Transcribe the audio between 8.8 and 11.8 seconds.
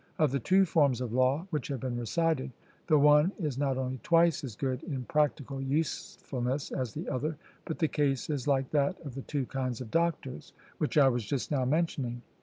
of the two kinds of doctors, which I was just now